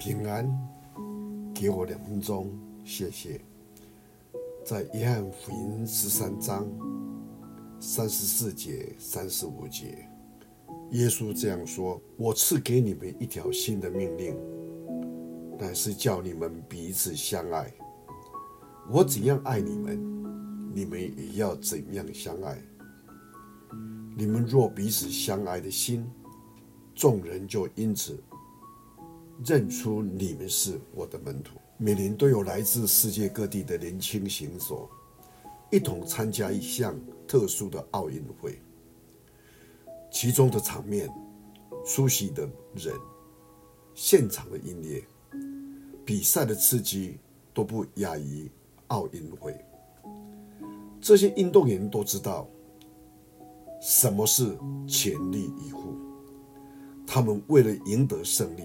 [0.00, 0.50] 平安，
[1.54, 2.50] 给我两分钟，
[2.86, 3.38] 谢谢。
[4.64, 6.66] 在约翰福音十三章
[7.78, 10.08] 三十四节、三十五节，
[10.92, 14.34] 耶稣这样说：“我赐给你们一条新的命令，
[15.58, 17.70] 乃是叫你们彼此相爱。
[18.90, 22.58] 我怎样爱你们，你们也要怎样相爱。
[24.16, 26.10] 你们若彼此相爱的心，
[26.94, 28.18] 众人就因此
[29.44, 31.58] 认出你们是我的门徒。
[31.76, 34.88] 每年都有来自世界各地的年轻行手，
[35.70, 36.94] 一同参加一项
[37.26, 38.60] 特殊的奥运会。
[40.10, 41.08] 其中的场面、
[41.86, 42.42] 出席的
[42.74, 42.94] 人、
[43.94, 45.02] 现场的音乐、
[46.04, 47.18] 比赛的刺激
[47.54, 48.50] 都不亚于
[48.88, 49.58] 奥运会。
[51.00, 52.46] 这些运动员都知道
[53.80, 54.54] 什么是
[54.86, 55.96] 全力以赴。
[57.06, 58.64] 他们为了赢得胜利，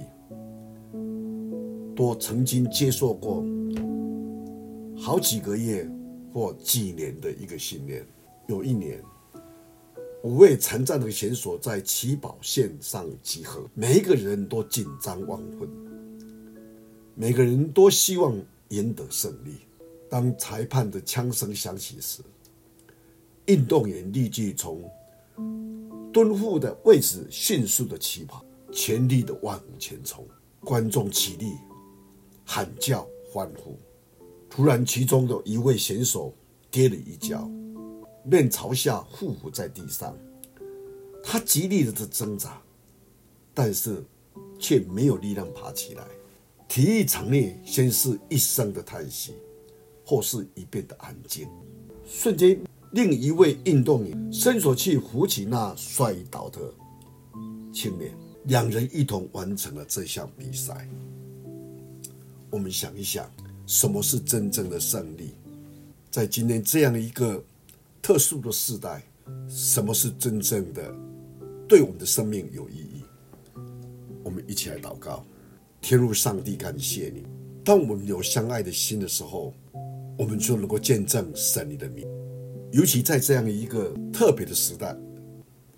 [1.95, 3.43] 都曾经接受过
[4.97, 5.89] 好几个月
[6.33, 8.05] 或几年的一个训练。
[8.47, 9.01] 有一年，
[10.23, 15.67] 五位残障的选手在起跑线上集合，每一个人都紧张万分，
[17.15, 18.35] 每个人都希望
[18.69, 19.55] 赢得胜利。
[20.09, 22.21] 当裁判的枪声响起时，
[23.45, 24.83] 运动员立即从
[26.13, 30.25] 蹲伏的位置迅速的起跑，全力的往前冲。
[30.61, 31.53] 观众起立，
[32.45, 33.77] 喊叫欢呼。
[34.49, 36.33] 突然，其中的一位选手
[36.71, 37.49] 跌了一跤，
[38.23, 40.15] 面朝下匍匐在地上。
[41.21, 42.61] 他极力的挣扎，
[43.53, 44.01] 但是
[44.59, 46.05] 却没有力量爬起来。
[46.67, 49.33] 体育场内先是一声的叹息，
[50.05, 51.47] 后是一片的安静。
[52.05, 52.57] 瞬间。
[52.91, 56.61] 另一位运动员伸手去扶起那摔倒的
[57.73, 58.15] 青年，
[58.45, 60.87] 两人一同完成了这项比赛。
[62.49, 63.29] 我们想一想，
[63.65, 65.35] 什么是真正的胜利？
[66.09, 67.43] 在今天这样一个
[68.01, 69.03] 特殊的时代，
[69.49, 70.95] 什么是真正的
[71.67, 73.03] 对我们的生命有意义？
[74.23, 75.25] 我们一起来祷告，
[75.81, 77.25] 天父上帝，感谢你。
[77.63, 79.53] 当我们有相爱的心的时候，
[80.17, 82.07] 我们就能够见证神你的名。
[82.71, 84.95] 尤其在这样一个特别的时代，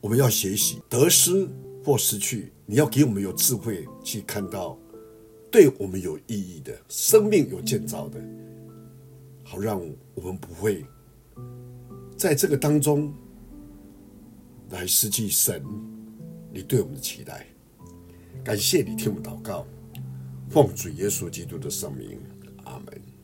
[0.02, 1.48] 我们要学习得失
[1.84, 4.78] 或失去，你要给我们有智慧去看到
[5.50, 8.20] 对我们有意义的生命有建造的，
[9.44, 9.82] 好让
[10.14, 10.86] 我们不会
[12.18, 13.14] 在这个当中
[14.70, 15.64] 来失去神
[16.52, 17.48] 你对我们的期待。
[18.44, 19.66] 感谢你听我祷告，
[20.50, 22.20] 奉主耶稣基督的圣名，
[22.66, 23.17] 阿门。